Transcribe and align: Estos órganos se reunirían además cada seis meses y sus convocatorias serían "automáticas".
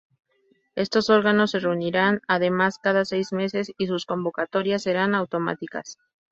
Estos 0.73 1.11
órganos 1.11 1.51
se 1.51 1.59
reunirían 1.59 2.21
además 2.27 2.79
cada 2.81 3.05
seis 3.05 3.31
meses 3.33 3.71
y 3.77 3.85
sus 3.85 4.07
convocatorias 4.07 4.81
serían 4.81 5.13
"automáticas". 5.13 5.99